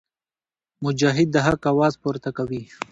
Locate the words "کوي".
2.37-2.61